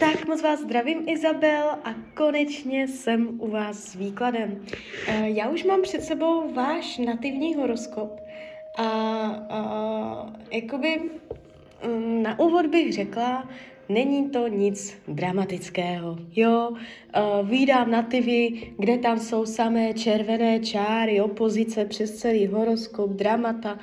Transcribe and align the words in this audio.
Tak 0.00 0.26
moc 0.28 0.42
vás 0.42 0.60
zdravím, 0.60 1.08
Izabel, 1.08 1.68
a 1.84 1.94
konečně 2.14 2.88
jsem 2.88 3.40
u 3.40 3.50
vás 3.50 3.76
s 3.78 3.94
výkladem. 3.94 4.64
Eh, 5.06 5.30
já 5.30 5.48
už 5.48 5.64
mám 5.64 5.82
před 5.82 6.02
sebou 6.02 6.54
váš 6.54 6.98
nativní 6.98 7.54
horoskop 7.54 8.20
a, 8.78 8.84
a 9.50 10.32
jakoby 10.52 11.00
mm, 11.86 12.22
na 12.22 12.38
úvod 12.38 12.66
bych 12.66 12.92
řekla, 12.92 13.48
není 13.88 14.30
to 14.30 14.48
nic 14.48 14.96
dramatického. 15.08 16.16
Jo, 16.36 16.70
uh, 16.70 17.48
výdám 17.48 17.90
nativy, 17.90 18.48
kde 18.78 18.98
tam 18.98 19.18
jsou 19.18 19.46
samé 19.46 19.94
červené 19.94 20.60
čáry, 20.60 21.20
opozice 21.20 21.84
přes 21.84 22.16
celý 22.16 22.46
horoskop, 22.46 23.10
dramata. 23.10 23.78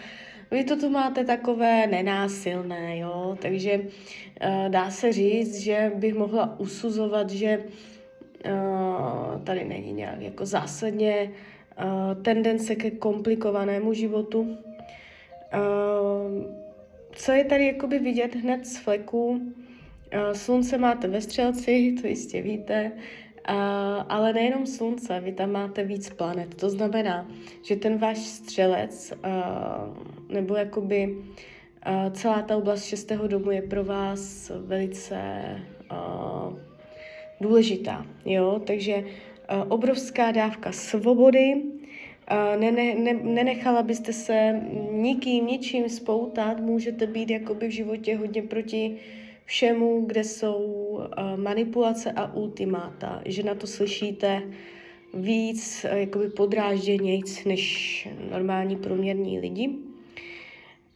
Vy 0.51 0.63
to 0.63 0.75
tu 0.75 0.89
máte 0.89 1.25
takové 1.25 1.87
nenásilné, 1.87 2.97
jo, 2.97 3.37
takže 3.41 3.79
uh, 3.79 4.69
dá 4.69 4.89
se 4.91 5.11
říct, 5.11 5.59
že 5.59 5.91
bych 5.95 6.13
mohla 6.13 6.59
usuzovat, 6.59 7.29
že 7.29 7.63
uh, 8.45 9.41
tady 9.43 9.65
není 9.65 9.93
nějak 9.93 10.21
jako 10.21 10.45
zásadně 10.45 11.31
uh, 11.77 12.23
tendence 12.23 12.75
ke 12.75 12.91
komplikovanému 12.91 13.93
životu. 13.93 14.41
Uh, 14.41 14.57
co 17.11 17.31
je 17.31 17.43
tady 17.43 17.65
jakoby 17.65 17.99
vidět 17.99 18.35
hned 18.35 18.67
z 18.67 18.77
fleku, 18.77 19.41
Slunce 20.33 20.77
máte 20.77 21.07
ve 21.07 21.21
střelci, 21.21 21.95
to 22.01 22.07
jistě 22.07 22.41
víte, 22.41 22.91
ale 24.09 24.33
nejenom 24.33 24.65
slunce, 24.65 25.19
vy 25.19 25.31
tam 25.31 25.51
máte 25.51 25.83
víc 25.83 26.09
planet. 26.09 26.55
To 26.55 26.69
znamená, 26.69 27.27
že 27.63 27.75
ten 27.75 27.97
váš 27.97 28.17
střelec, 28.17 29.13
nebo 30.29 30.55
jakoby 30.55 31.17
celá 32.11 32.41
ta 32.41 32.57
oblast 32.57 32.83
šestého 32.83 33.27
domu 33.27 33.51
je 33.51 33.61
pro 33.61 33.83
vás 33.83 34.51
velice 34.65 35.19
důležitá. 37.41 38.05
Jo? 38.25 38.61
Takže 38.65 39.03
obrovská 39.69 40.31
dávka 40.31 40.71
svobody, 40.71 41.61
Nene, 42.59 42.95
ne, 42.95 43.13
nenechala 43.13 43.83
byste 43.83 44.13
se 44.13 44.61
nikým, 44.91 45.47
ničím 45.47 45.89
spoutat, 45.89 46.59
můžete 46.59 47.07
být 47.07 47.29
jakoby 47.29 47.67
v 47.67 47.71
životě 47.71 48.17
hodně 48.17 48.41
proti 48.41 48.97
všemu, 49.51 50.05
kde 50.05 50.23
jsou 50.23 50.57
uh, 50.63 51.39
manipulace 51.39 52.11
a 52.11 52.33
ultimáta, 52.33 53.21
že 53.25 53.43
na 53.43 53.55
to 53.55 53.67
slyšíte 53.67 54.41
víc 55.13 55.85
uh, 55.91 55.97
jakoby 55.97 56.29
podrážděnějc 56.29 57.45
než 57.45 58.07
normální 58.31 58.75
průměrní 58.75 59.39
lidi. 59.39 59.69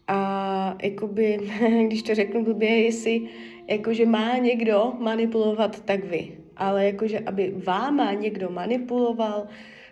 A 0.08 0.78
jakoby, 0.84 1.40
když 1.88 2.04
to 2.04 2.16
řeknu 2.16 2.44
blbě, 2.44 2.70
jestli 2.70 3.22
jakože 3.68 4.06
má 4.06 4.38
někdo 4.38 4.94
manipulovat, 5.00 5.86
tak 5.86 6.04
vy. 6.04 6.38
Ale 6.58 6.86
jakože, 6.86 7.20
aby 7.20 7.54
váma 7.66 8.14
někdo 8.14 8.50
manipuloval, 8.50 9.48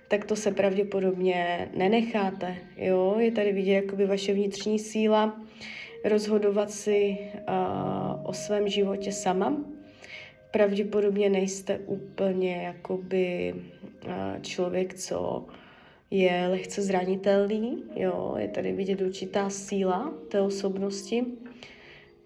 tak 0.07 0.25
to 0.25 0.35
se 0.35 0.51
pravděpodobně 0.51 1.69
nenecháte. 1.75 2.55
Jo? 2.77 3.15
Je 3.19 3.31
tady 3.31 3.51
vidět 3.51 3.73
jakoby 3.73 4.05
vaše 4.05 4.33
vnitřní 4.33 4.79
síla, 4.79 5.41
rozhodovat 6.03 6.71
si 6.71 7.17
uh, 7.49 8.29
o 8.29 8.33
svém 8.33 8.67
životě 8.67 9.11
sama. 9.11 9.57
Pravděpodobně 10.51 11.29
nejste 11.29 11.79
úplně 11.85 12.55
jakoby 12.55 13.53
uh, 13.55 14.11
člověk, 14.41 14.93
co 14.93 15.45
je 16.11 16.47
lehce 16.49 16.81
zranitelný, 16.81 17.83
jo, 17.95 18.35
je 18.37 18.47
tady 18.47 18.71
vidět 18.71 19.01
určitá 19.01 19.49
síla 19.49 20.13
té 20.27 20.41
osobnosti. 20.41 21.25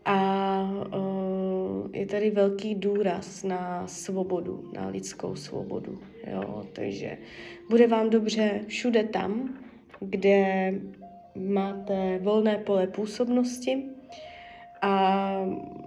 A 0.06 0.62
uh, 0.96 1.90
je 1.94 2.06
tady 2.06 2.32
velký 2.32 2.76
důraz 2.76 3.44
na 3.44 3.88
svobodu, 3.88 4.72
na 4.74 4.88
lidskou 4.88 5.36
svobodu, 5.36 6.00
jo, 6.32 6.66
takže 6.74 7.18
bude 7.70 7.88
vám 7.88 8.10
dobře 8.10 8.62
všude 8.68 9.04
tam, 9.04 9.60
kde 10.00 10.74
máte 11.38 12.20
volné 12.20 12.58
pole 12.58 12.88
působnosti 12.88 13.84
a 14.82 15.32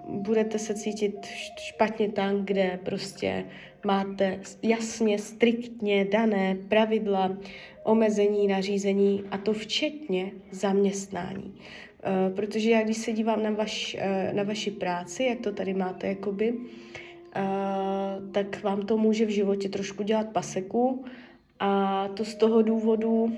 budete 0.08 0.58
se 0.58 0.74
cítit 0.74 1.26
špatně 1.58 2.08
tam, 2.08 2.44
kde 2.44 2.78
prostě 2.84 3.44
máte 3.84 4.40
jasně, 4.62 5.18
striktně 5.18 6.04
dané 6.04 6.56
pravidla, 6.68 7.36
omezení, 7.84 8.46
nařízení 8.46 9.24
a 9.30 9.38
to 9.38 9.52
včetně 9.52 10.32
zaměstnání. 10.50 11.54
Uh, 11.54 12.36
protože 12.36 12.70
já, 12.70 12.82
když 12.82 12.96
se 12.96 13.12
dívám 13.12 13.42
na, 13.42 13.50
vaš, 13.50 13.96
uh, 14.00 14.36
na 14.36 14.42
vaši 14.42 14.70
práci, 14.70 15.24
jak 15.24 15.40
to 15.40 15.52
tady 15.52 15.74
máte, 15.74 16.06
jakoby, 16.06 16.52
uh, 16.52 16.62
tak 18.32 18.62
vám 18.62 18.82
to 18.82 18.96
může 18.98 19.26
v 19.26 19.28
životě 19.28 19.68
trošku 19.68 20.02
dělat 20.02 20.28
paseku 20.32 21.04
a 21.60 22.08
to 22.08 22.24
z 22.24 22.34
toho 22.34 22.62
důvodu, 22.62 23.32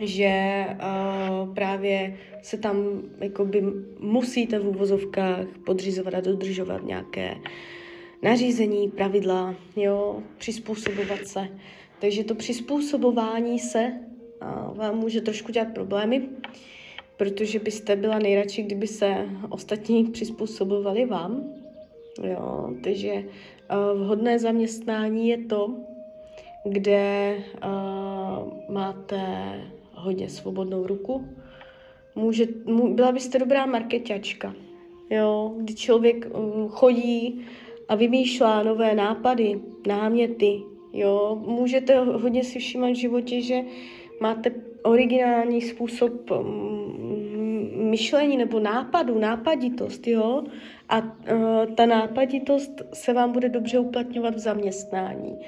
že 0.00 0.66
uh, 0.70 1.54
právě 1.54 2.16
se 2.42 2.56
tam 2.56 3.02
jakoby 3.20 3.62
musíte 4.00 4.58
v 4.58 4.68
úvozovkách 4.68 5.46
podřizovat 5.66 6.14
a 6.14 6.20
dodržovat 6.20 6.84
nějaké 6.84 7.36
nařízení, 8.22 8.90
pravidla, 8.90 9.54
jo, 9.76 10.22
přizpůsobovat 10.38 11.26
se. 11.26 11.48
Takže 12.00 12.24
to 12.24 12.34
přizpůsobování 12.34 13.58
se 13.58 13.92
uh, 14.42 14.76
vám 14.76 14.98
může 14.98 15.20
trošku 15.20 15.52
dělat 15.52 15.68
problémy, 15.74 16.28
protože 17.16 17.58
byste 17.58 17.96
byla 17.96 18.18
nejradši, 18.18 18.62
kdyby 18.62 18.86
se 18.86 19.26
ostatní 19.48 20.04
přizpůsobovali 20.04 21.04
vám. 21.04 21.44
Jo, 22.22 22.74
takže 22.82 23.12
uh, 23.14 24.00
vhodné 24.00 24.38
zaměstnání 24.38 25.28
je 25.28 25.38
to, 25.44 25.74
kde 26.64 27.36
uh, 27.64 28.74
máte 28.74 29.20
hodně 29.96 30.28
svobodnou 30.28 30.86
ruku. 30.86 31.28
Může, 32.14 32.46
mů, 32.64 32.94
byla 32.94 33.12
byste 33.12 33.38
dobrá 33.38 33.66
marketačka, 33.66 34.54
jo, 35.10 35.54
kdy 35.56 35.74
člověk 35.74 36.28
um, 36.34 36.68
chodí 36.68 37.46
a 37.88 37.94
vymýšlá 37.94 38.62
nové 38.62 38.94
nápady, 38.94 39.60
náměty, 39.86 40.62
jo. 40.92 41.42
Můžete 41.46 41.98
hodně 41.98 42.44
si 42.44 42.58
všímat 42.58 42.90
v 42.90 42.94
životě, 42.94 43.40
že 43.40 43.60
máte 44.20 44.50
originální 44.82 45.60
způsob 45.62 46.30
um, 46.30 47.70
myšlení 47.90 48.36
nebo 48.36 48.60
nápadu, 48.60 49.18
nápaditost, 49.18 50.06
jo. 50.06 50.44
A 50.88 50.98
uh, 50.98 51.74
ta 51.74 51.86
nápaditost 51.86 52.82
se 52.92 53.12
vám 53.12 53.32
bude 53.32 53.48
dobře 53.48 53.78
uplatňovat 53.78 54.34
v 54.34 54.38
zaměstnání. 54.38 55.38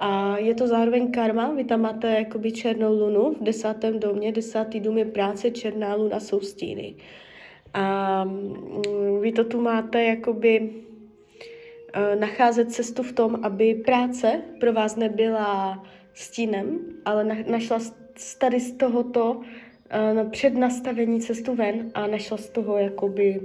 A 0.00 0.38
je 0.38 0.54
to 0.54 0.66
zároveň 0.66 1.12
karma, 1.12 1.50
vy 1.50 1.64
tam 1.64 1.80
máte 1.80 2.14
jakoby 2.14 2.52
černou 2.52 2.92
lunu 2.92 3.34
v 3.40 3.42
desátém 3.42 3.98
domě, 3.98 4.32
desátý 4.32 4.80
dům 4.80 4.98
je 4.98 5.04
práce, 5.04 5.50
černá 5.50 5.94
luna 5.94 6.20
jsou 6.20 6.40
stíny. 6.40 6.94
A 7.74 8.24
mm, 8.24 9.20
vy 9.20 9.32
to 9.32 9.44
tu 9.44 9.60
máte 9.60 10.04
jakoby 10.04 10.70
e, 11.92 12.16
nacházet 12.16 12.72
cestu 12.72 13.02
v 13.02 13.12
tom, 13.12 13.38
aby 13.42 13.74
práce 13.74 14.42
pro 14.60 14.72
vás 14.72 14.96
nebyla 14.96 15.82
stínem, 16.14 16.78
ale 17.04 17.24
našla 17.24 17.78
tady 18.38 18.60
z 18.60 18.72
tohoto 18.72 19.40
e, 19.90 20.24
přednastavení 20.24 21.20
cestu 21.20 21.54
ven 21.54 21.90
a 21.94 22.06
našla 22.06 22.36
z 22.36 22.50
toho 22.50 22.78
jakoby 22.78 23.40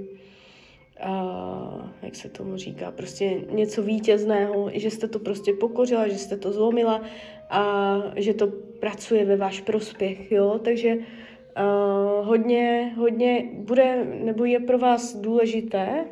uh, 1.06 1.82
jak 2.02 2.16
se 2.16 2.28
tomu 2.28 2.56
říká, 2.56 2.90
prostě 2.90 3.40
něco 3.50 3.82
vítězného, 3.82 4.70
že 4.74 4.90
jste 4.90 5.08
to 5.08 5.18
prostě 5.18 5.52
pokořila, 5.52 6.08
že 6.08 6.18
jste 6.18 6.36
to 6.36 6.52
zlomila 6.52 7.02
a 7.50 7.96
že 8.16 8.34
to 8.34 8.46
pracuje 8.80 9.24
ve 9.24 9.36
váš 9.36 9.60
prospěch, 9.60 10.32
jo, 10.32 10.60
takže 10.64 10.94
uh, 10.94 12.26
hodně, 12.26 12.94
hodně 12.96 13.48
bude, 13.54 14.04
nebo 14.04 14.44
je 14.44 14.60
pro 14.60 14.78
vás 14.78 15.16
důležité 15.16 16.04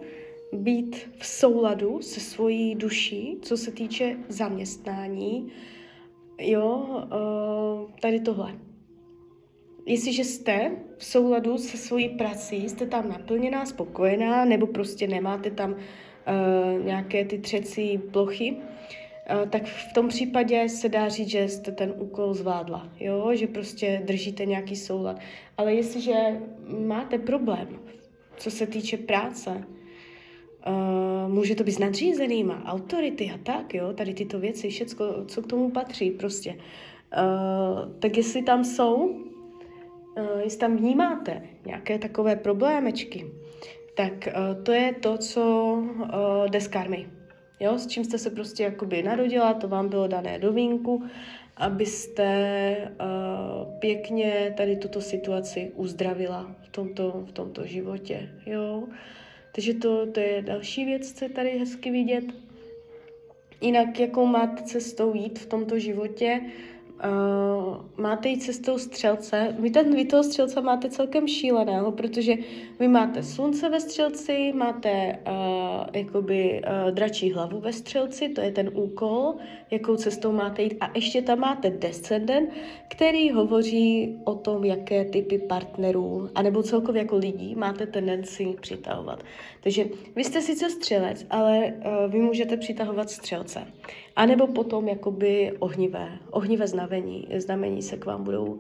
být 0.53 1.11
v 1.19 1.27
souladu 1.27 2.03
se 2.03 2.21
svojí 2.21 2.75
duší, 2.75 3.39
co 3.43 3.57
se 3.57 3.71
týče 3.71 4.17
zaměstnání, 4.29 5.53
jo, 6.39 6.87
uh, 6.89 7.91
tady 8.01 8.21
tohle. 8.21 8.70
Jestliže 9.87 10.25
jste 10.25 10.71
v 10.97 11.05
souladu 11.05 11.59
se 11.59 11.77
svojí 11.77 12.09
prací, 12.09 12.69
jste 12.69 12.87
tam 12.87 13.09
naplněná, 13.09 13.67
spokojená, 13.67 14.45
nebo 14.45 14.67
prostě 14.67 15.07
nemáte 15.07 15.51
tam 15.51 15.73
uh, 15.73 16.85
nějaké 16.85 17.25
ty 17.25 17.39
třecí 17.39 17.99
plochy, 17.99 18.53
uh, 18.53 19.49
tak 19.49 19.67
v 19.67 19.93
tom 19.93 20.09
případě 20.09 20.69
se 20.69 20.89
dá 20.89 21.09
říct, 21.09 21.29
že 21.29 21.49
jste 21.49 21.73
ten 21.73 21.95
úkol 21.97 22.35
zvládla, 22.35 22.89
jo? 23.01 23.31
že 23.35 23.47
prostě 23.47 24.03
držíte 24.05 24.47
nějaký 24.47 24.77
soulad. 24.77 25.19
Ale 25.57 25.75
jestliže 25.75 26.41
máte 26.87 27.19
problém, 27.19 27.69
co 28.37 28.51
se 28.51 28.67
týče 28.67 28.97
práce, 28.97 29.51
uh, 30.67 31.33
může 31.33 31.55
to 31.55 31.65
být 31.65 31.73
s 31.73 31.79
nadřízenýma, 31.79 32.63
autority 32.65 33.31
a 33.35 33.39
tak, 33.39 33.75
jo, 33.75 33.93
tady 33.93 34.15
tyto 34.15 34.39
věci, 34.39 34.69
všecko, 34.69 35.05
co 35.27 35.43
k 35.43 35.47
tomu 35.47 35.71
patří 35.71 36.11
prostě. 36.11 36.51
Uh, 36.51 37.93
tak 37.99 38.17
jestli 38.17 38.43
tam 38.43 38.65
jsou 38.65 39.21
jestli 40.45 40.59
tam 40.59 40.77
vnímáte 40.77 41.43
nějaké 41.67 41.99
takové 41.99 42.37
problémečky, 42.37 43.27
tak 43.95 44.13
uh, 44.13 44.63
to 44.63 44.73
je 44.73 44.95
to, 44.95 45.19
co 45.19 45.73
uh, 45.73 46.09
jde 46.49 46.61
z 46.61 46.69
karmy. 46.69 47.09
jo, 47.61 47.79
s 47.79 47.87
čím 47.87 48.05
jste 48.05 48.19
se 48.19 48.31
prostě 48.31 48.63
jakoby 48.63 49.03
narodila, 49.03 49.55
to 49.55 49.69
vám 49.69 49.89
bylo 49.89 50.07
dané 50.07 50.39
do 50.39 50.53
vínku, 50.53 51.05
abyste 51.57 52.77
uh, 52.91 53.79
pěkně 53.79 54.55
tady 54.57 54.77
tuto 54.77 55.01
situaci 55.01 55.73
uzdravila 55.75 56.55
v 56.63 56.69
tomto, 56.69 57.25
v 57.27 57.33
tomto 57.33 57.67
životě, 57.67 58.29
jo. 58.47 58.89
Takže 59.55 59.75
to, 59.75 60.07
to 60.07 60.21
je 60.21 60.43
další 60.43 60.85
věc, 60.85 61.13
co 61.13 61.25
je 61.25 61.29
tady 61.29 61.59
hezky 61.59 61.91
vidět. 61.91 62.25
Jinak, 63.61 64.01
jakou 64.01 64.27
máte 64.27 64.63
cestou 64.63 65.15
jít 65.15 65.39
v 65.39 65.47
tomto 65.47 65.79
životě, 65.79 66.41
Uh, 67.05 67.77
máte 67.97 68.29
jít 68.29 68.41
cestou 68.41 68.79
střelce. 68.79 69.57
Vy, 69.59 69.71
ten, 69.71 69.95
vy 69.97 70.05
toho 70.05 70.23
střelce 70.23 70.61
máte 70.61 70.91
celkem 70.91 71.29
šíleného, 71.29 71.93
protože 71.93 72.35
vy 72.79 72.89
máte 72.89 73.23
slunce 73.23 73.69
ve 73.69 73.81
střelci, 73.81 74.53
máte 74.53 75.19
uh, 75.29 75.87
jakoby 75.95 76.63
uh, 76.63 76.91
dračí 76.91 77.33
hlavu 77.33 77.61
ve 77.61 77.73
střelci, 77.73 78.29
to 78.29 78.41
je 78.41 78.53
ten 78.53 78.71
úkol, 78.75 79.35
jakou 79.71 79.97
cestou 79.97 80.33
máte 80.33 80.63
jít. 80.63 80.77
A 80.81 80.91
ještě 80.95 81.23
tam 81.23 81.39
máte 81.39 81.71
descendent, 81.71 82.51
který 82.89 83.31
hovoří 83.31 84.19
o 84.25 84.35
tom, 84.35 84.65
jaké 84.65 85.05
typy 85.05 85.39
partnerů, 85.39 86.29
anebo 86.35 86.63
celkově 86.63 87.03
jako 87.03 87.17
lidí 87.17 87.55
máte 87.55 87.87
tendenci 87.87 88.57
přitahovat. 88.61 89.23
Takže 89.63 89.85
vy 90.17 90.25
jste 90.25 90.41
sice 90.41 90.71
střelec, 90.71 91.27
ale 91.31 91.59
uh, 91.59 92.13
vy 92.13 92.19
můžete 92.19 92.57
přitahovat 92.57 93.11
střelce. 93.11 93.67
A 94.21 94.27
nebo 94.27 94.47
potom 94.47 94.89
jakoby 94.89 95.53
ohnivé, 95.59 96.19
ohnivé 96.31 96.67
znamení, 96.67 97.29
znamení 97.37 97.83
se 97.83 97.97
k 97.97 98.07
vám 98.07 98.25
budou 98.25 98.59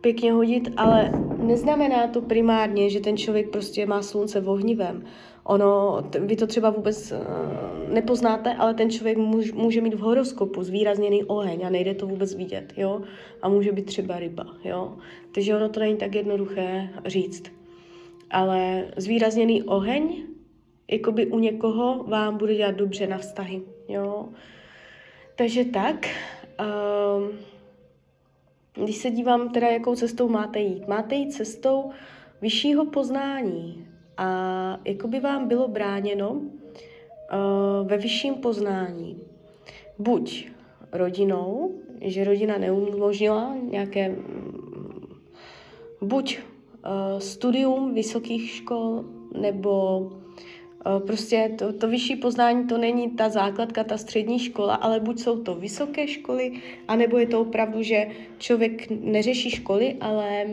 pěkně 0.00 0.32
hodit, 0.32 0.68
ale 0.76 1.12
neznamená 1.36 2.08
to 2.08 2.22
primárně, 2.22 2.90
že 2.90 3.00
ten 3.00 3.16
člověk 3.16 3.50
prostě 3.50 3.86
má 3.86 4.02
slunce 4.02 4.40
v 4.40 4.48
ohnivém. 4.48 5.04
Ono, 5.44 6.02
vy 6.20 6.36
to 6.36 6.46
třeba 6.46 6.70
vůbec 6.70 7.12
uh, 7.12 7.94
nepoznáte, 7.94 8.54
ale 8.54 8.74
ten 8.74 8.90
člověk 8.90 9.18
můž, 9.18 9.52
může 9.52 9.80
mít 9.80 9.94
v 9.94 9.98
horoskopu 9.98 10.62
zvýrazněný 10.62 11.24
oheň 11.24 11.66
a 11.66 11.70
nejde 11.70 11.94
to 11.94 12.06
vůbec 12.06 12.34
vidět, 12.34 12.72
jo? 12.76 13.02
A 13.42 13.48
může 13.48 13.72
být 13.72 13.86
třeba 13.86 14.18
ryba, 14.18 14.46
jo? 14.64 14.96
Takže 15.34 15.56
ono 15.56 15.68
to 15.68 15.80
není 15.80 15.96
tak 15.96 16.14
jednoduché 16.14 16.88
říct. 17.06 17.52
Ale 18.30 18.84
zvýrazněný 18.96 19.62
oheň, 19.62 20.22
jakoby 20.90 21.26
u 21.26 21.38
někoho 21.38 22.04
vám 22.08 22.38
bude 22.38 22.54
dělat 22.54 22.74
dobře 22.74 23.06
na 23.06 23.18
vztahy, 23.18 23.62
jo? 23.88 24.28
Takže 25.40 25.64
tak, 25.64 26.06
um, 26.60 27.30
když 28.84 28.96
se 28.96 29.10
dívám 29.10 29.48
teda, 29.48 29.68
jakou 29.68 29.94
cestou 29.94 30.28
máte 30.28 30.60
jít. 30.60 30.88
Máte 30.88 31.14
jít 31.14 31.30
cestou 31.32 31.90
vyššího 32.42 32.84
poznání 32.84 33.86
a 34.16 34.26
jako 34.84 35.08
by 35.08 35.20
vám 35.20 35.48
bylo 35.48 35.68
bráněno 35.68 36.30
uh, 36.30 36.40
ve 37.84 37.96
vyšším 37.96 38.34
poznání. 38.34 39.20
Buď 39.98 40.48
rodinou, 40.92 41.74
že 42.00 42.24
rodina 42.24 42.58
neumožnila 42.58 43.56
nějaké, 43.70 44.16
buď 46.00 46.38
uh, 46.38 47.18
studium 47.18 47.94
vysokých 47.94 48.50
škol, 48.50 49.04
nebo 49.40 50.00
prostě 51.06 51.50
to, 51.58 51.72
to 51.72 51.88
vyšší 51.88 52.16
poznání 52.16 52.66
to 52.66 52.78
není 52.78 53.10
ta 53.10 53.28
základka, 53.28 53.84
ta 53.84 53.98
střední 53.98 54.38
škola, 54.38 54.74
ale 54.74 55.00
buď 55.00 55.20
jsou 55.20 55.42
to 55.42 55.54
vysoké 55.54 56.08
školy, 56.08 56.52
anebo 56.88 57.18
je 57.18 57.26
to 57.26 57.40
opravdu, 57.40 57.82
že 57.82 58.06
člověk 58.38 58.90
neřeší 58.90 59.50
školy, 59.50 59.96
ale 60.00 60.46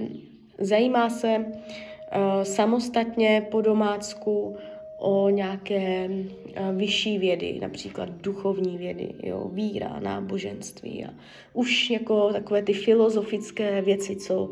zajímá 0.59 1.09
se 1.09 1.37
uh, 1.37 2.43
samostatně 2.43 3.47
po 3.51 3.61
domácku 3.61 4.57
o 4.99 5.29
nějaké 5.29 6.09
uh, 6.09 6.77
vyšší 6.77 7.17
vědy, 7.17 7.57
například 7.61 8.09
duchovní 8.09 8.77
vědy, 8.77 9.13
jo, 9.23 9.49
víra, 9.53 9.99
náboženství 9.99 11.05
a 11.05 11.09
už 11.53 11.89
jako 11.89 12.33
takové 12.33 12.61
ty 12.61 12.73
filozofické 12.73 13.81
věci, 13.81 14.15
co 14.15 14.49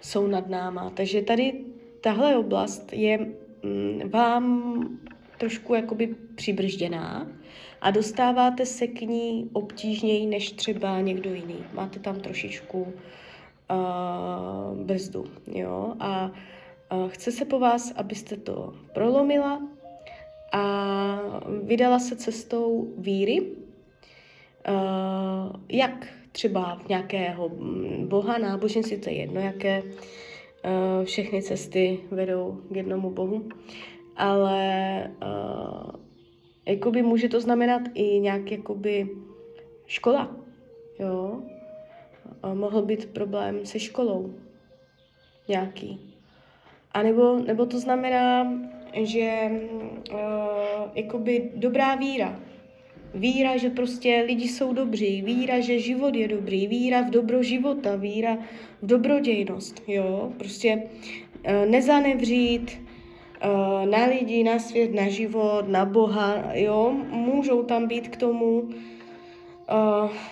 jsou 0.00 0.26
nad 0.26 0.48
náma. 0.48 0.90
Takže 0.90 1.22
tady 1.22 1.54
tahle 2.00 2.36
oblast 2.36 2.92
je 2.92 3.45
vám 4.10 4.72
trošku 5.38 5.74
jakoby 5.74 6.14
přibržděná 6.34 7.26
a 7.80 7.90
dostáváte 7.90 8.66
se 8.66 8.86
k 8.86 9.00
ní 9.00 9.50
obtížněji 9.52 10.26
než 10.26 10.52
třeba 10.52 11.00
někdo 11.00 11.34
jiný. 11.34 11.56
Máte 11.72 11.98
tam 11.98 12.20
trošičku 12.20 12.80
uh, 12.82 12.86
brzdu, 14.84 15.24
jo, 15.46 15.94
a 16.00 16.30
uh, 16.92 17.08
chce 17.08 17.32
se 17.32 17.44
po 17.44 17.58
vás, 17.58 17.92
abyste 17.96 18.36
to 18.36 18.74
prolomila 18.94 19.62
a 20.52 21.20
vydala 21.62 21.98
se 21.98 22.16
cestou 22.16 22.94
víry, 22.98 23.40
uh, 23.40 23.46
jak 25.68 26.06
třeba 26.32 26.78
v 26.84 26.88
nějakého 26.88 27.50
boha, 28.04 28.38
náboženství, 28.38 28.96
to 28.96 29.10
je 29.10 29.16
jedno, 29.16 29.40
jaké 29.40 29.82
všechny 31.04 31.42
cesty 31.42 32.00
vedou 32.10 32.60
k 32.72 32.76
jednomu 32.76 33.10
bohu 33.10 33.48
ale 34.16 35.02
uh, 35.22 35.90
jakoby 36.66 37.02
může 37.02 37.28
to 37.28 37.40
znamenat 37.40 37.82
i 37.94 38.20
nějak 38.20 38.52
jakoby 38.52 39.08
škola, 39.86 40.36
jo. 40.98 41.42
Uh, 42.44 42.54
mohl 42.54 42.82
být 42.82 43.12
problém 43.12 43.66
se 43.66 43.78
školou 43.78 44.34
nějaký. 45.48 46.14
A 46.92 47.02
nebo, 47.02 47.38
nebo 47.38 47.66
to 47.66 47.78
znamená, 47.78 48.52
že 49.02 49.50
uh, 50.12 50.18
jakoby 50.94 51.50
dobrá 51.54 51.94
víra. 51.94 52.40
Víra, 53.16 53.56
že 53.56 53.70
prostě 53.70 54.24
lidi 54.26 54.48
jsou 54.48 54.72
dobří, 54.72 55.22
víra, 55.22 55.60
že 55.60 55.78
život 55.78 56.14
je 56.14 56.28
dobrý, 56.28 56.66
víra 56.66 57.00
v 57.00 57.10
dobro 57.10 57.42
života, 57.42 57.96
víra 57.96 58.38
v 58.82 58.86
dobrodějnost, 58.86 59.82
jo. 59.88 60.32
Prostě 60.36 60.82
uh, 60.82 61.70
nezanevřít, 61.70 62.78
Eh, 63.40 63.86
na 63.86 64.06
lidi, 64.06 64.44
na 64.44 64.58
svět, 64.58 64.94
na 64.94 65.08
život, 65.08 65.68
na 65.68 65.84
Boha, 65.84 66.44
jo, 66.52 66.96
můžou 67.10 67.62
tam 67.62 67.86
být 67.86 68.08
k 68.08 68.16
tomu 68.16 68.60
uh, 68.60 68.72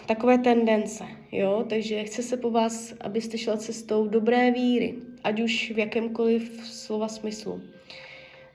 takové 0.06 0.38
tendence, 0.38 1.04
jo, 1.32 1.64
takže 1.68 2.04
chce 2.04 2.22
se 2.22 2.36
po 2.36 2.50
vás, 2.50 2.94
abyste 3.00 3.38
šla 3.38 3.56
cestou 3.56 4.08
dobré 4.08 4.50
víry, 4.50 4.94
ať 5.24 5.40
už 5.40 5.72
v 5.74 5.78
jakémkoliv 5.78 6.60
slova 6.64 7.08
smyslu. 7.08 7.60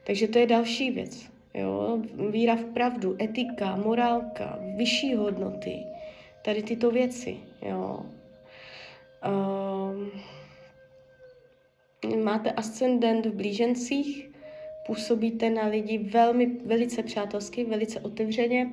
Takže 0.03 0.27
to 0.27 0.39
je 0.39 0.47
další 0.47 0.91
věc, 0.91 1.25
jo, 1.59 2.01
víra 2.31 2.55
v 2.55 2.65
pravdu, 2.65 3.15
etika, 3.21 3.75
morálka, 3.75 4.59
vyšší 4.75 5.15
hodnoty, 5.15 5.83
tady 6.45 6.63
tyto 6.63 6.91
věci, 6.91 7.37
jo. 7.61 7.99
Uh, 9.27 10.07
máte 12.23 12.51
ascendent 12.51 13.25
v 13.25 13.33
blížencích, 13.33 14.29
působíte 14.87 15.49
na 15.49 15.67
lidi 15.67 15.97
velmi, 15.97 16.45
velice 16.65 17.03
přátelsky, 17.03 17.63
velice 17.63 17.99
otevřeně. 17.99 18.71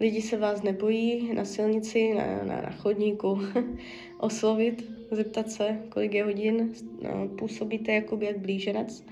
Lidi 0.00 0.22
se 0.22 0.36
vás 0.36 0.62
nebojí 0.62 1.34
na 1.34 1.44
silnici, 1.44 2.14
na, 2.14 2.44
na, 2.44 2.60
na 2.60 2.70
chodníku 2.70 3.38
oslovit, 4.20 4.90
zeptat 5.10 5.50
se, 5.50 5.82
kolik 5.88 6.14
je 6.14 6.24
hodin. 6.24 6.72
No, 7.02 7.28
působíte 7.28 7.92
jako 7.92 8.18
jak 8.20 8.38
blíženec. 8.38 9.04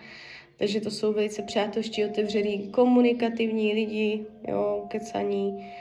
Takže 0.58 0.80
to 0.80 0.90
jsou 0.90 1.12
velice 1.12 1.42
přátelští, 1.42 2.04
otevřený, 2.04 2.68
komunikativní 2.68 3.72
lidi, 3.72 4.24
jo, 4.48 4.86
kecaní. 4.88 5.72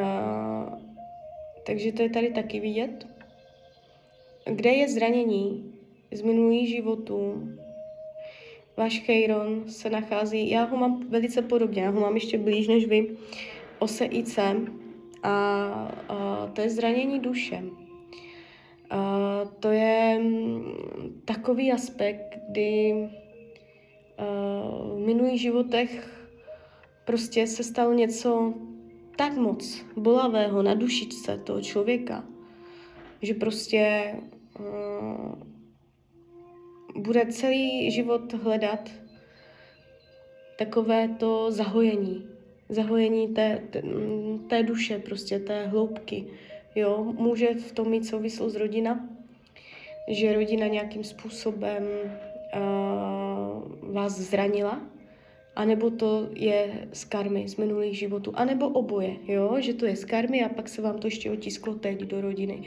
A, 0.00 0.78
takže 1.66 1.92
to 1.92 2.02
je 2.02 2.10
tady 2.10 2.30
taky 2.30 2.60
vidět. 2.60 3.06
Kde 4.44 4.70
je 4.70 4.88
zranění 4.88 5.74
z 6.12 6.22
minulých 6.22 6.68
životů, 6.68 7.48
váš 8.76 9.00
Cheiron 9.00 9.64
se 9.68 9.90
nachází, 9.90 10.50
já 10.50 10.64
ho 10.64 10.76
mám 10.76 11.08
velice 11.08 11.42
podobně, 11.42 11.82
já 11.82 11.90
ho 11.90 12.00
mám 12.00 12.14
ještě 12.14 12.38
blíž 12.38 12.68
než 12.68 12.86
vy, 12.86 13.16
ose 13.78 14.04
IC 14.04 14.38
a, 14.38 15.32
a 16.08 16.46
to 16.52 16.60
je 16.60 16.70
zranění 16.70 17.20
duše. 17.20 17.62
A 18.90 19.40
to 19.60 19.70
je 19.70 20.18
mm, 20.18 21.22
takový 21.24 21.72
aspekt, 21.72 22.38
kdy 22.48 22.94
v 24.94 24.98
minulých 25.06 25.40
životech 25.40 26.10
prostě 27.04 27.46
se 27.46 27.64
stalo 27.64 27.92
něco 27.92 28.54
tak 29.16 29.36
moc 29.36 29.84
bolavého 29.96 30.62
na 30.62 30.74
dušičce 30.74 31.38
toho 31.38 31.60
člověka, 31.60 32.24
že 33.22 33.34
prostě 33.34 34.14
bude 36.96 37.26
celý 37.26 37.90
život 37.90 38.32
hledat 38.32 38.90
takové 40.58 41.08
to 41.08 41.50
zahojení. 41.50 42.26
Zahojení 42.68 43.28
té, 43.28 43.62
té, 43.70 43.82
té 44.48 44.62
duše, 44.62 44.98
prostě 44.98 45.38
té 45.38 45.66
hloubky. 45.66 46.26
Jo, 46.74 47.04
může 47.18 47.54
v 47.54 47.72
tom 47.72 47.90
mít 47.90 48.06
souvislost 48.06 48.56
rodina, 48.56 49.08
že 50.08 50.34
rodina 50.34 50.66
nějakým 50.66 51.04
způsobem 51.04 51.84
uh, 52.54 53.92
vás 53.94 54.12
zranila 54.12 54.80
anebo 55.56 55.90
to 55.90 56.28
je 56.34 56.88
z 56.92 57.04
karmy, 57.04 57.48
z 57.48 57.56
minulých 57.56 57.98
životů, 57.98 58.32
anebo 58.34 58.68
oboje, 58.68 59.16
jo, 59.26 59.56
že 59.60 59.74
to 59.74 59.86
je 59.86 59.96
z 59.96 60.04
karmy 60.04 60.44
a 60.44 60.48
pak 60.48 60.68
se 60.68 60.82
vám 60.82 60.98
to 60.98 61.06
ještě 61.06 61.30
otisklo 61.30 61.74
teď 61.74 62.00
do 62.00 62.20
rodiny. 62.20 62.62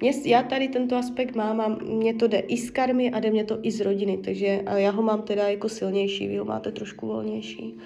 Mě, 0.00 0.12
já 0.26 0.42
tady 0.42 0.68
tento 0.68 0.96
aspekt 0.96 1.34
mám 1.34 1.60
a 1.60 1.68
mně 1.68 2.14
to 2.14 2.26
jde 2.26 2.38
i 2.38 2.56
z 2.56 2.70
karmy 2.70 3.10
a 3.10 3.20
jde 3.20 3.30
mě 3.30 3.44
to 3.44 3.58
i 3.62 3.70
z 3.70 3.80
rodiny, 3.80 4.18
takže 4.18 4.62
a 4.66 4.78
já 4.78 4.90
ho 4.90 5.02
mám 5.02 5.22
teda 5.22 5.48
jako 5.48 5.68
silnější, 5.68 6.28
vy 6.28 6.36
ho 6.36 6.44
máte 6.44 6.72
trošku 6.72 7.06
volnější. 7.06 7.78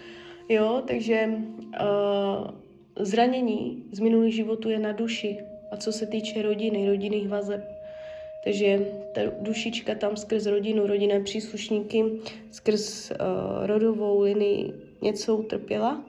Jo, 0.49 0.83
takže 0.87 1.29
uh, 1.29 2.51
zranění 2.99 3.85
z 3.93 4.01
minulých 4.01 4.35
životů 4.35 4.71
je 4.71 4.79
na 4.79 4.93
duši 4.93 5.39
a 5.71 5.77
co 5.77 5.93
se 5.93 6.07
týče 6.07 6.43
rodiny, 6.43 6.89
rodinných 6.89 7.29
vazeb. 7.29 7.74
Takže 8.45 8.87
ta 9.15 9.21
dušička 9.41 9.95
tam 9.95 10.17
skrz 10.17 10.47
rodinu, 10.47 10.87
rodinné 10.87 11.21
příslušníky, 11.21 12.05
skrz 12.51 13.11
uh, 13.11 13.17
rodovou 13.67 14.21
linii 14.21 14.73
něco 15.03 15.37
utrpěla 15.37 16.05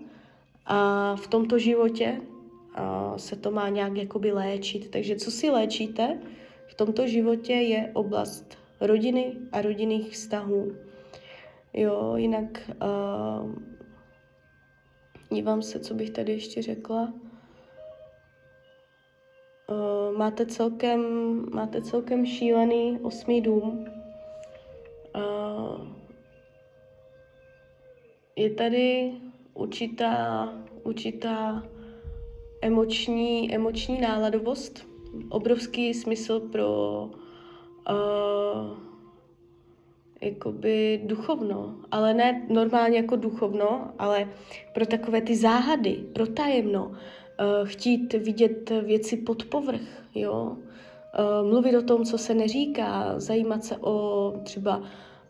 a 0.65 1.15
v 1.15 1.27
tomto 1.27 1.59
životě 1.59 2.19
uh, 2.19 3.17
se 3.17 3.35
to 3.35 3.51
má 3.51 3.69
nějak 3.69 3.97
jakoby 3.97 4.31
léčit. 4.31 4.91
Takže 4.91 5.15
co 5.15 5.31
si 5.31 5.49
léčíte 5.49 6.19
v 6.67 6.75
tomto 6.75 7.07
životě 7.07 7.53
je 7.53 7.91
oblast 7.93 8.57
rodiny 8.81 9.31
a 9.51 9.61
rodinných 9.61 10.11
vztahů. 10.11 10.75
Jo, 11.73 12.13
jinak 12.15 12.71
uh, 12.83 13.51
dívám 15.29 15.61
se, 15.61 15.79
co 15.79 15.93
bych 15.93 16.09
tady 16.09 16.31
ještě 16.31 16.61
řekla. 16.61 17.13
Uh, 19.67 20.17
máte, 20.17 20.45
celkem, 20.45 21.01
máte 21.53 21.81
celkem 21.81 22.25
šílený 22.25 22.99
osmý 23.01 23.41
dům. 23.41 23.85
Uh, 25.15 25.87
je 28.35 28.49
tady 28.49 29.11
určitá, 29.53 30.49
určitá 30.83 31.63
emoční, 32.61 33.55
emoční 33.55 34.01
náladovost, 34.01 34.87
obrovský 35.29 35.93
smysl 35.93 36.39
pro 36.39 37.01
uh, 37.89 38.77
jakoby 40.21 41.01
duchovno, 41.03 41.75
ale 41.91 42.13
ne 42.13 42.45
normálně 42.49 42.97
jako 42.97 43.15
duchovno, 43.15 43.91
ale 43.99 44.29
pro 44.73 44.85
takové 44.85 45.21
ty 45.21 45.35
záhady, 45.35 46.03
pro 46.13 46.27
tajemno, 46.27 46.91
chtít 47.63 48.13
vidět 48.13 48.69
věci 48.69 49.17
pod 49.17 49.45
povrch, 49.45 50.03
jo, 50.15 50.57
uh, 50.57 51.49
mluvit 51.49 51.77
o 51.77 51.81
tom, 51.81 52.05
co 52.05 52.17
se 52.17 52.33
neříká, 52.33 53.19
zajímat 53.19 53.63
se 53.63 53.77
o 53.77 54.33
třeba 54.43 54.83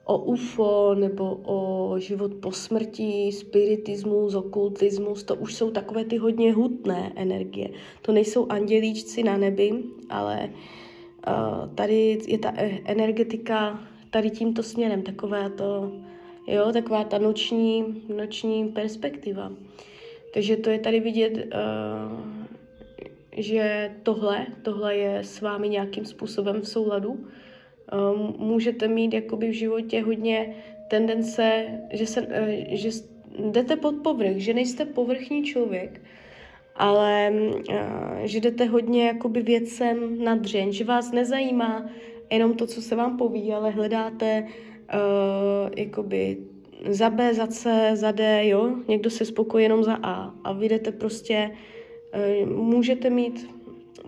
o 0.06 0.18
UFO 0.18 0.96
nebo 0.96 1.40
o 1.46 2.00
život 2.00 2.32
po 2.34 2.52
smrti, 2.52 3.32
spiritismus, 3.32 4.36
okultismus, 4.36 5.24
to 5.24 5.36
už 5.36 5.56
jsou 5.56 5.72
takové 5.72 6.06
ty 6.06 6.18
hodně 6.18 6.54
hutné 6.54 7.14
energie. 7.16 7.70
To 8.02 8.12
nejsou 8.12 8.46
andělíčci 8.50 9.24
na 9.24 9.38
nebi, 9.38 9.84
ale 10.10 10.50
uh, 11.28 11.76
tady 11.76 12.20
je 12.28 12.38
ta 12.38 12.54
e, 12.56 12.80
energetika 12.86 13.80
tady 14.10 14.30
tímto 14.30 14.64
směrem, 14.64 15.02
taková 15.02 15.50
to, 15.50 15.92
jo, 16.48 16.72
taková 16.74 17.04
ta 17.04 17.18
noční, 17.18 18.04
noční 18.16 18.68
perspektiva. 18.68 19.52
Takže 20.36 20.58
to 20.58 20.70
je 20.70 20.80
tady 20.80 21.00
vidět, 21.00 21.34
uh, 21.34 22.20
že 23.38 23.92
tohle, 24.04 24.46
tohle 24.62 24.96
je 24.96 25.18
s 25.18 25.42
vámi 25.42 25.70
nějakým 25.70 26.06
způsobem 26.06 26.62
v 26.62 26.68
souladu. 26.68 27.12
Uh, 27.12 27.20
můžete 28.38 28.88
mít 28.88 29.14
jakoby 29.14 29.50
v 29.50 29.54
životě 29.54 30.04
hodně 30.04 30.56
tendence, 30.90 31.66
že, 31.94 32.06
se, 32.06 32.22
uh, 32.22 32.28
že 32.72 32.90
jdete 33.52 33.76
pod 33.76 33.96
povrch, 34.04 34.38
že 34.38 34.54
nejste 34.54 34.86
povrchní 34.86 35.44
člověk, 35.44 36.02
ale 36.76 37.34
že 38.24 38.40
jdete 38.40 38.66
hodně 38.66 39.08
jakoby 39.08 39.42
věcem 39.42 40.24
na 40.24 40.36
dřeň, 40.36 40.72
že 40.72 40.84
vás 40.84 41.12
nezajímá 41.12 41.90
jenom 42.32 42.54
to, 42.54 42.68
co 42.68 42.82
se 42.82 42.96
vám 42.96 43.18
poví, 43.18 43.54
ale 43.54 43.72
hledáte 43.72 44.44
uh, 44.44 45.70
jakoby 45.78 46.38
za 46.90 47.10
B, 47.10 47.34
za 47.34 47.48
C, 47.48 47.92
za 47.94 48.12
D, 48.12 48.48
jo, 48.48 48.76
někdo 48.88 49.10
se 49.10 49.26
spokojí 49.26 49.64
jenom 49.64 49.84
za 49.84 50.00
A. 50.04 50.34
A 50.44 50.54
vy 50.54 50.70
jdete 50.70 50.92
prostě, 50.92 51.52
uh, 52.44 52.50
můžete 52.50 53.10
mít 53.10 53.50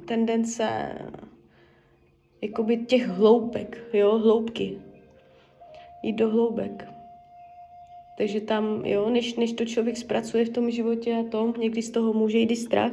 tendence 0.06 0.92
jakoby 2.42 2.78
těch 2.78 3.08
hloubek, 3.08 3.88
jo, 3.94 4.18
hloubky, 4.18 4.78
jít 6.04 6.14
do 6.14 6.30
hloubek. 6.30 6.88
Takže 8.18 8.42
tam, 8.42 8.86
jo, 8.86 9.10
než, 9.10 9.36
než 9.36 9.54
to 9.54 9.66
člověk 9.66 9.98
zpracuje 9.98 10.46
v 10.46 10.50
tom 10.50 10.72
životě 10.72 11.16
a 11.16 11.30
to, 11.32 11.54
někdy 11.58 11.82
z 11.82 11.90
toho 11.92 12.14
může 12.14 12.38
jít 12.38 12.52
i 12.52 12.56
strach, 12.56 12.92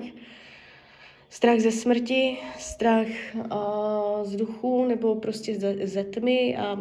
strach 1.31 1.61
ze 1.61 1.71
smrti, 1.71 2.39
strach 2.59 3.07
uh, 3.35 4.25
z 4.25 4.37
duchu 4.37 4.85
nebo 4.85 5.15
prostě 5.15 5.55
ze, 5.55 5.87
ze 5.87 6.05
tmy 6.05 6.57
a 6.57 6.79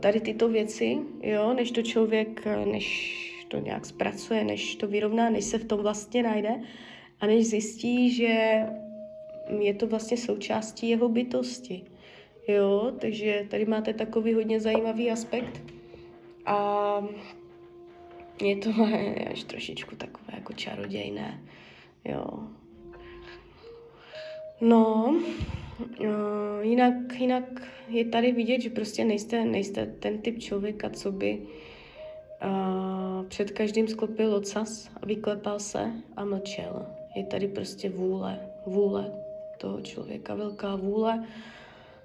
tady 0.00 0.20
tyto 0.20 0.48
věci, 0.48 0.98
jo, 1.22 1.54
než 1.54 1.70
to 1.70 1.82
člověk, 1.82 2.46
než 2.72 3.16
to 3.48 3.58
nějak 3.58 3.86
zpracuje, 3.86 4.44
než 4.44 4.76
to 4.76 4.88
vyrovná, 4.88 5.30
než 5.30 5.44
se 5.44 5.58
v 5.58 5.64
tom 5.64 5.80
vlastně 5.80 6.22
najde 6.22 6.60
a 7.20 7.26
než 7.26 7.46
zjistí, 7.46 8.14
že 8.14 8.66
je 9.58 9.74
to 9.74 9.86
vlastně 9.86 10.16
součástí 10.16 10.88
jeho 10.88 11.08
bytosti. 11.08 11.84
Jo, 12.48 12.92
takže 12.98 13.46
tady 13.50 13.64
máte 13.64 13.94
takový 13.94 14.34
hodně 14.34 14.60
zajímavý 14.60 15.10
aspekt 15.10 15.62
a 16.46 17.08
je 18.42 18.56
to 18.56 18.70
až 19.30 19.44
trošičku 19.44 19.96
takové 19.96 20.32
jako 20.34 20.52
čarodějné, 20.52 21.40
jo. 22.04 22.24
No, 24.60 25.14
uh, 25.80 26.06
jinak, 26.60 26.94
jinak 27.18 27.44
je 27.88 28.04
tady 28.04 28.32
vidět, 28.32 28.60
že 28.60 28.70
prostě 28.70 29.04
nejste, 29.04 29.44
nejste 29.44 29.86
ten 29.86 30.18
typ 30.18 30.38
člověka, 30.38 30.90
co 30.90 31.12
by 31.12 31.38
uh, 32.44 33.26
před 33.26 33.50
každým 33.50 33.88
sklopil 33.88 34.34
ocas 34.34 34.90
a 35.02 35.06
vyklepal 35.06 35.58
se 35.58 35.92
a 36.16 36.24
mlčel. 36.24 36.86
Je 37.16 37.24
tady 37.24 37.48
prostě 37.48 37.90
vůle, 37.90 38.40
vůle 38.66 39.12
toho 39.58 39.80
člověka, 39.80 40.34
velká 40.34 40.76
vůle, 40.76 41.24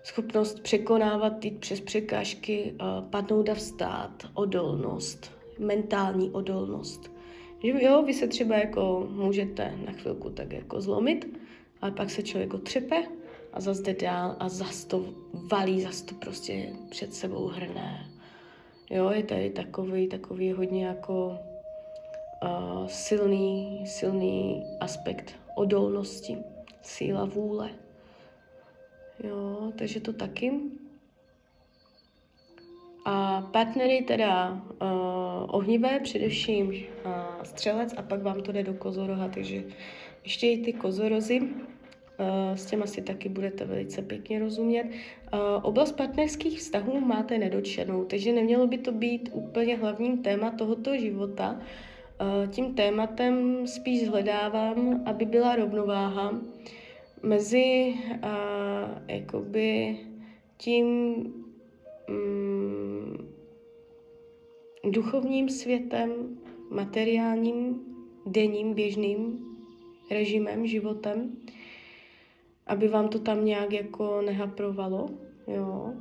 schopnost 0.04 0.60
překonávat, 0.60 1.46
jít 1.46 1.60
přes 1.60 1.82
překážky, 1.82 2.74
uh, 2.82 3.10
padnout 3.10 3.50
a 3.50 3.54
vstát, 3.54 4.24
odolnost, 4.34 5.32
mentální 5.60 6.30
odolnost. 6.30 7.12
Že 7.64 7.84
jo, 7.84 8.04
vy 8.04 8.14
se 8.14 8.28
třeba 8.28 8.56
jako 8.56 9.08
můžete 9.12 9.74
na 9.86 9.92
chvilku 9.92 10.30
tak 10.30 10.54
jako 10.54 10.82
zlomit, 10.82 11.40
ale 11.82 11.92
pak 11.92 12.10
se 12.10 12.24
člověk 12.24 12.54
otřepe 12.54 13.04
a 13.56 13.62
zase 13.62 13.82
jde 13.82 13.94
dál 13.94 14.36
a 14.40 14.50
zase 14.50 14.88
to 14.88 15.06
valí, 15.52 15.82
zase 15.82 16.06
to 16.06 16.16
prostě 16.16 16.74
před 16.90 17.14
sebou 17.14 17.48
hrné. 17.48 18.06
Jo, 18.90 19.10
je 19.10 19.24
tady 19.24 19.50
takový, 19.50 20.08
takový 20.08 20.52
hodně 20.52 20.86
jako 20.86 21.40
uh, 22.44 22.88
silný, 22.88 23.84
silný 23.86 24.64
aspekt 24.80 25.36
odolnosti, 25.56 26.38
síla 26.82 27.26
vůle. 27.26 27.70
Jo, 29.24 29.72
takže 29.78 30.00
to 30.00 30.14
taky. 30.14 30.52
A 33.06 33.42
partnery 33.42 34.02
teda 34.02 34.52
uh, 34.52 34.88
ohnivé, 35.48 36.00
především 36.00 36.68
uh, 36.68 37.44
střelec 37.44 37.94
a 37.98 38.02
pak 38.02 38.22
vám 38.22 38.42
to 38.42 38.52
jde 38.52 38.64
do 38.64 38.74
kozoroha, 38.74 39.28
takže 39.28 39.64
ještě 40.24 40.52
i 40.52 40.58
ty 40.58 40.74
kozorozy, 40.74 41.42
s 42.56 42.66
těma 42.66 42.84
asi 42.84 43.02
taky 43.02 43.30
budete 43.30 43.66
velice 43.66 44.02
pěkně 44.02 44.40
rozumět. 44.40 44.84
Uh, 44.84 45.40
oblast 45.62 45.92
partnerských 45.92 46.60
vztahů 46.60 47.00
máte 47.00 47.38
nedočenou, 47.38 48.06
takže 48.06 48.34
nemělo 48.34 48.68
by 48.68 48.78
to 48.78 48.92
být 48.92 49.30
úplně 49.34 49.76
hlavním 49.78 50.24
téma 50.24 50.52
tohoto 50.52 50.98
života. 50.98 51.60
Uh, 52.22 52.52
tím 52.52 52.74
tématem 52.74 53.68
spíš 53.68 54.10
hledávám, 54.10 55.04
aby 55.06 55.26
byla 55.26 55.56
rovnováha 55.56 56.42
mezi 57.24 57.94
jakoby 59.08 59.98
tím 60.58 60.86
um, 62.10 63.28
duchovním 64.92 65.50
světem, 65.50 66.38
materiálním, 66.72 67.82
denním, 68.26 68.74
běžným 68.74 69.46
režimem, 70.12 70.68
životem, 70.68 71.32
aby 72.68 72.88
vám 72.88 73.08
to 73.08 73.20
tam 73.20 73.46
nějak 73.46 73.74
jako 73.74 74.22
nehaprovalo, 74.22 75.10
jo. 75.48 75.94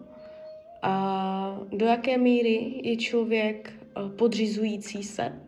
A 0.82 1.60
do 1.72 1.86
jaké 1.86 2.18
míry 2.18 2.80
je 2.82 2.96
člověk 2.96 3.72
eh, 3.80 4.08
podřizující 4.16 5.02
se 5.02 5.40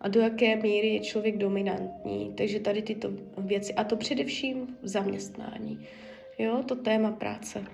a 0.00 0.08
do 0.08 0.20
jaké 0.20 0.56
míry 0.56 0.88
je 0.88 1.00
člověk 1.00 1.36
dominantní. 1.36 2.34
Takže 2.36 2.60
tady 2.60 2.82
tyto 2.82 3.10
věci, 3.38 3.74
a 3.74 3.84
to 3.84 3.96
především 3.96 4.76
v 4.82 4.88
zaměstnání. 4.88 5.86
Jo, 6.38 6.62
to 6.66 6.76
téma 6.76 7.10
práce 7.12 7.64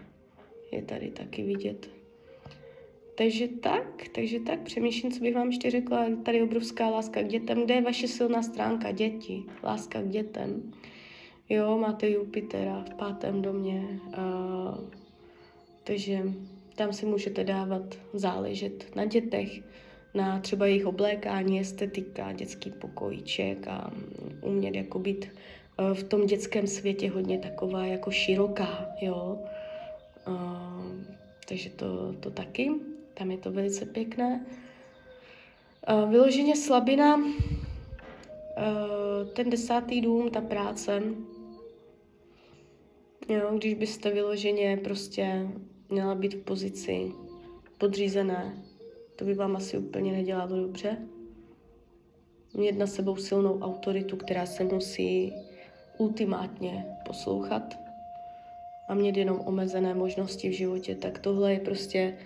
je 0.73 0.83
tady 0.83 1.11
taky 1.11 1.43
vidět. 1.43 1.91
takže 3.15 3.49
tak, 3.49 4.09
takže 4.13 4.41
tak, 4.41 4.61
přemýšlím, 4.61 5.13
co 5.13 5.21
bych 5.21 5.35
vám 5.35 5.47
ještě 5.47 5.71
řekla. 5.71 6.07
Tady 6.25 6.43
obrovská 6.43 6.89
láska 6.89 7.23
k 7.23 7.29
dětem. 7.29 7.65
Kde 7.65 7.75
je 7.75 7.83
vaše 7.83 8.09
silná 8.09 8.43
stránka? 8.43 8.91
Děti. 8.91 9.43
Láska 9.63 10.03
k 10.03 10.09
dětem. 10.09 10.73
Jo, 11.51 11.79
máte 11.79 12.11
Jupitera 12.11 12.85
v 12.91 12.95
pátém 12.95 13.43
domě. 13.43 14.01
Uh, 14.19 14.79
takže 15.85 16.23
tam 16.77 16.93
si 16.93 17.07
můžete 17.07 17.45
dávat 17.45 17.83
záležet 18.13 18.97
na 18.97 19.05
dětech, 19.05 19.61
na 20.15 20.41
třeba 20.41 20.67
jejich 20.67 20.87
oblékání, 20.87 21.61
estetika, 21.61 22.33
dětský 22.33 22.71
pokojíček 22.71 23.69
a 23.69 23.91
umět 24.41 24.75
jako 24.75 24.99
být 24.99 25.27
uh, 25.79 25.95
v 25.95 26.03
tom 26.03 26.27
dětském 26.27 26.67
světě 26.67 27.11
hodně 27.11 27.39
taková 27.39 27.87
jako 27.87 28.11
široká, 28.11 28.87
jo. 29.01 29.39
Uh, 30.29 30.83
takže 31.49 31.71
to, 31.71 32.13
to 32.21 32.31
taky. 32.31 32.71
Tam 33.15 33.31
je 33.31 33.39
to 33.39 33.53
velice 33.53 33.87
pěkné. 33.87 34.47
Uh, 35.93 36.11
vyloženě 36.11 36.57
slabina, 36.57 37.17
uh, 37.17 37.25
ten 39.33 39.51
desátý 39.51 40.01
dům, 40.01 40.31
ta 40.31 40.41
práce, 40.41 41.03
jo, 43.29 43.55
když 43.59 43.75
byste 43.75 44.11
vyloženě 44.11 44.77
prostě 44.77 45.49
měla 45.89 46.15
být 46.15 46.35
v 46.35 46.45
pozici 46.45 47.13
podřízené, 47.79 48.63
to 49.17 49.25
by 49.25 49.35
vám 49.35 49.57
asi 49.57 49.79
úplně 49.79 50.13
nedělalo 50.13 50.57
dobře. 50.57 50.97
Mít 52.57 52.79
na 52.79 52.87
sebou 52.87 53.17
silnou 53.17 53.61
autoritu, 53.61 54.17
která 54.17 54.47
se 54.47 54.65
musí 54.65 55.33
ultimátně 55.99 56.87
poslouchat 57.07 57.79
a 58.89 58.95
mít 58.95 59.17
jenom 59.17 59.41
omezené 59.41 59.95
možnosti 59.95 60.49
v 60.49 60.53
životě, 60.53 60.95
tak 60.95 61.19
tohle 61.19 61.53
je 61.53 61.61
prostě 61.61 62.19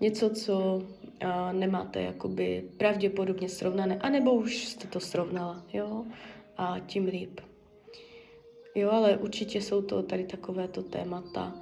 něco, 0.00 0.30
co 0.30 0.82
a, 1.20 1.52
nemáte 1.52 2.02
jakoby 2.02 2.64
pravděpodobně 2.76 3.48
srovnané, 3.48 3.98
anebo 3.98 4.34
už 4.34 4.64
jste 4.68 4.88
to 4.88 5.00
srovnala, 5.00 5.64
jo, 5.72 6.04
a 6.56 6.78
tím 6.86 7.04
líp. 7.04 7.40
Jo, 8.74 8.90
ale 8.90 9.16
určitě 9.16 9.60
jsou 9.62 9.82
to 9.82 10.02
tady 10.02 10.24
takovéto 10.24 10.82
témata. 10.82 11.54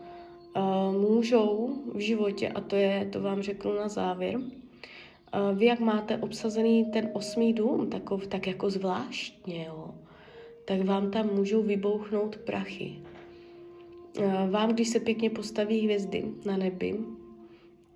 A, 0.55 0.91
můžou 0.91 1.77
v 1.95 1.99
životě, 1.99 2.49
a 2.49 2.61
to 2.61 2.77
je, 2.77 3.09
to 3.13 3.21
vám 3.21 3.43
řeknu 3.43 3.75
na 3.75 3.89
závěr, 3.89 4.41
a 5.33 5.51
vy 5.51 5.67
jak 5.67 5.81
máte 5.81 6.17
obsazený 6.19 6.85
ten 6.85 7.11
osmý 7.13 7.53
dům, 7.53 7.91
takov, 7.91 8.27
tak 8.27 8.47
jako 8.47 8.71
zvláštně, 8.71 9.65
jo, 9.65 9.95
tak 10.65 10.85
vám 10.85 11.11
tam 11.11 11.35
můžou 11.35 11.63
vybouchnout 11.63 12.37
prachy. 12.37 13.03
A 14.27 14.47
vám, 14.47 14.73
když 14.73 14.89
se 14.89 15.01
pěkně 15.01 15.31
postaví 15.31 15.81
hvězdy 15.81 16.25
na 16.45 16.57
nebi, 16.57 16.99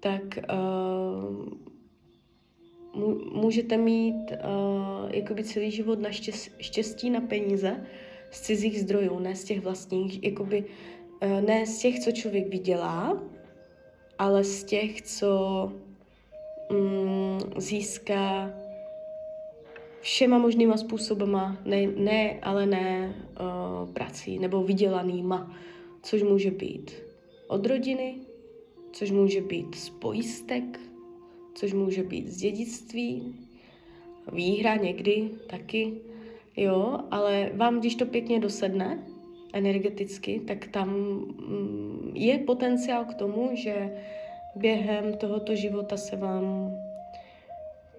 tak 0.00 0.38
můžete 3.32 3.76
mít 3.76 4.32
jakoby 5.10 5.44
celý 5.44 5.70
život 5.70 6.00
na 6.00 6.10
štěstí 6.58 7.10
na 7.10 7.20
peníze 7.20 7.86
z 8.32 8.40
cizích 8.40 8.80
zdrojů, 8.80 9.18
ne 9.18 9.36
z 9.36 9.44
těch 9.44 9.60
vlastních, 9.60 10.24
jakoby 10.24 10.64
uh, 11.22 11.40
ne 11.40 11.66
z 11.66 11.78
těch, 11.78 12.00
co 12.00 12.12
člověk 12.12 12.48
vydělá, 12.48 13.22
ale 14.18 14.44
z 14.44 14.64
těch, 14.64 15.02
co 15.02 15.72
um, 16.70 17.38
získá 17.56 18.50
všema 20.00 20.38
možnýma 20.38 20.76
způsobama, 20.76 21.56
ne, 21.64 21.86
ne 21.86 22.40
ale 22.42 22.66
ne 22.66 23.14
uh, 23.40 23.92
prací 23.92 24.38
nebo 24.38 24.62
vydělanýma, 24.62 25.56
což 26.02 26.22
může 26.22 26.50
být 26.50 26.92
od 27.48 27.66
rodiny, 27.66 28.16
což 28.92 29.10
může 29.10 29.40
být 29.40 29.74
z 29.74 29.90
pojistek, 29.90 30.80
což 31.54 31.72
může 31.72 32.02
být 32.02 32.28
z 32.28 32.36
dědictví, 32.36 33.34
výhra 34.32 34.76
někdy 34.76 35.30
taky, 35.46 35.92
jo, 36.56 36.98
ale 37.10 37.50
vám, 37.54 37.80
když 37.80 37.94
to 37.94 38.06
pěkně 38.06 38.40
dosedne 38.40 38.98
energeticky, 39.52 40.40
tak 40.40 40.66
tam 40.66 40.88
mm, 40.88 42.12
je 42.14 42.38
potenciál 42.38 43.04
k 43.04 43.14
tomu, 43.14 43.50
že 43.54 43.92
během 44.56 45.16
tohoto 45.16 45.54
života 45.54 45.96
se 45.96 46.16
vám 46.16 46.70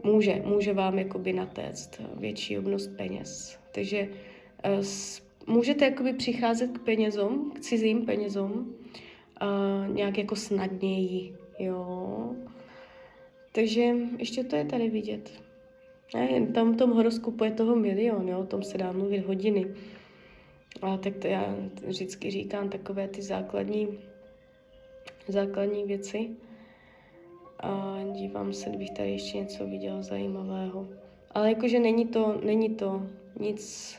může, 0.04 0.42
může 0.46 0.74
vám 0.74 1.00
jakoby 1.00 1.34
natéct 1.34 2.02
větší 2.16 2.58
obnost 2.58 2.88
peněz. 2.98 3.60
Takže 3.72 4.08
uh, 4.66 4.86
můžete 5.48 5.86
jakoby 5.86 6.14
přicházet 6.14 6.78
k 6.78 6.82
penězům, 6.82 7.52
k 7.56 7.60
cizím 7.60 8.06
penězům, 8.06 8.76
nějak 9.88 10.18
jako 10.18 10.36
snadněji, 10.36 11.36
jo. 11.60 12.36
Takže 13.52 13.96
ještě 14.18 14.44
to 14.44 14.56
je 14.56 14.66
tady 14.66 14.90
vidět. 14.90 15.44
Ne, 16.14 16.48
tam 16.54 16.74
v 16.74 16.78
tom 16.78 16.92
horoskopu 16.92 17.44
je 17.44 17.52
toho 17.52 17.76
milion, 17.76 18.30
jo, 18.30 18.40
o 18.40 18.46
tom 18.46 18.64
se 18.64 18.78
dá 18.78 18.92
mluvit 18.92 19.26
hodiny. 19.26 19.68
A 20.82 20.98
tak 20.98 21.18
to 21.18 21.28
já 21.28 21.56
vždycky 21.88 22.32
říkám 22.32 22.70
takové 22.70 23.08
ty 23.08 23.22
základní, 23.22 24.00
základní 25.28 25.84
věci. 25.84 26.30
A 27.60 28.00
dívám 28.12 28.54
se, 28.54 28.70
kdybych 28.70 28.92
tady 28.92 29.12
ještě 29.12 29.38
něco 29.38 29.68
viděl 29.68 30.04
zajímavého. 30.04 30.88
Ale 31.32 31.50
jakože 31.50 31.80
není 31.80 32.06
to, 32.06 32.42
není 32.44 32.70
to 32.70 33.08
nic, 33.40 33.96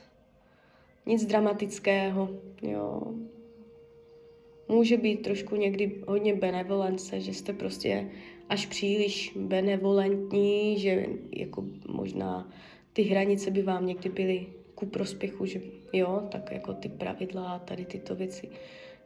nic 1.06 1.26
dramatického, 1.26 2.28
jo 2.62 3.02
může 4.68 4.96
být 4.96 5.22
trošku 5.22 5.56
někdy 5.56 6.02
hodně 6.08 6.34
benevolence, 6.34 7.20
že 7.20 7.34
jste 7.34 7.52
prostě 7.52 8.10
až 8.48 8.66
příliš 8.66 9.32
benevolentní, 9.36 10.78
že 10.78 11.06
jako 11.36 11.64
možná 11.88 12.52
ty 12.92 13.02
hranice 13.02 13.50
by 13.50 13.62
vám 13.62 13.86
někdy 13.86 14.08
byly 14.08 14.46
ku 14.74 14.86
prospěchu, 14.86 15.46
že 15.46 15.60
jo, 15.92 16.22
tak 16.32 16.50
jako 16.52 16.74
ty 16.74 16.88
pravidla 16.88 17.58
tady 17.58 17.84
tyto 17.84 18.14
věci. 18.14 18.48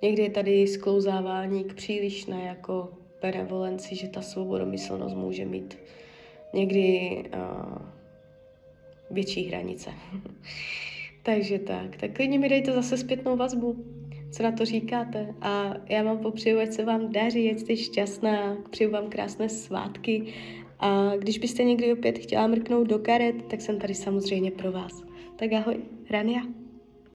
Někdy 0.03 0.23
je 0.23 0.31
tady 0.31 0.67
sklouzávání 0.67 1.65
k 1.65 1.75
přílišné 1.75 2.45
jako 2.45 2.93
benevolenci, 3.23 3.97
že 3.97 4.09
ta 4.09 4.23
svobodomyslnost 4.23 5.17
může 5.17 5.45
mít 5.45 5.79
někdy 6.55 7.25
uh, 7.35 7.79
větší 9.11 9.45
hranice. 9.45 9.91
Takže 11.23 11.59
tak, 11.59 11.97
tak 11.97 12.13
klidně 12.13 12.39
mi 12.39 12.49
dejte 12.49 12.73
zase 12.73 12.97
zpětnou 12.97 13.37
vazbu 13.37 13.85
co 14.31 14.43
na 14.43 14.53
to 14.53 14.65
říkáte. 14.65 15.35
A 15.41 15.75
já 15.89 16.03
vám 16.03 16.19
popřeju, 16.19 16.59
ať 16.59 16.73
se 16.73 16.85
vám 16.85 17.13
daří, 17.13 17.51
ať 17.51 17.59
jste 17.59 17.77
šťastná, 17.77 18.57
přeju 18.71 18.91
vám 18.91 19.09
krásné 19.09 19.49
svátky. 19.49 20.35
A 20.79 21.17
když 21.17 21.39
byste 21.39 21.65
někdy 21.65 21.93
opět 21.93 22.19
chtěla 22.19 22.47
mrknout 22.47 22.87
do 22.87 22.99
karet, 22.99 23.37
tak 23.51 23.61
jsem 23.61 23.79
tady 23.79 23.95
samozřejmě 23.95 24.51
pro 24.51 24.73
vás. 24.73 25.03
Tak 25.37 25.53
ahoj, 25.53 25.77
Rania. 26.11 26.58